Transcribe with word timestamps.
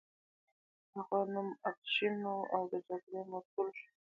د 0.91 0.93
هغه 0.93 1.19
نوم 1.33 1.49
افشین 1.69 2.15
و 2.25 2.35
او 2.53 2.61
د 2.71 2.73
جګړې 2.87 3.21
مسؤل 3.31 3.67
شو. 3.79 3.91